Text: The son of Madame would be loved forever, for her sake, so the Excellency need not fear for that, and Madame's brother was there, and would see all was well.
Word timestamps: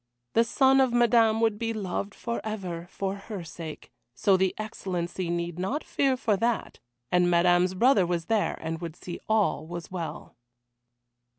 The 0.33 0.43
son 0.43 0.81
of 0.81 0.91
Madame 0.91 1.41
would 1.41 1.59
be 1.59 1.73
loved 1.73 2.15
forever, 2.15 2.87
for 2.89 3.13
her 3.13 3.43
sake, 3.43 3.91
so 4.15 4.35
the 4.35 4.51
Excellency 4.57 5.29
need 5.29 5.59
not 5.59 5.83
fear 5.83 6.17
for 6.17 6.35
that, 6.37 6.79
and 7.11 7.29
Madame's 7.29 7.75
brother 7.75 8.07
was 8.07 8.25
there, 8.25 8.57
and 8.61 8.81
would 8.81 8.95
see 8.95 9.19
all 9.29 9.67
was 9.67 9.91
well. 9.91 10.35